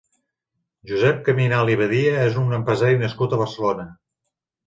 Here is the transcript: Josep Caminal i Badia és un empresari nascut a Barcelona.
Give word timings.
Josep 0.91 1.19
Caminal 1.27 1.69
i 1.73 1.75
Badia 1.81 2.15
és 2.29 2.41
un 2.45 2.57
empresari 2.59 2.99
nascut 3.05 3.35
a 3.37 3.39
Barcelona. 3.45 3.87